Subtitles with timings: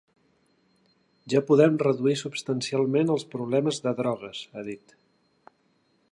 [1.33, 4.97] Ja podem reduir substancialment els problemes de drogues, ha dit.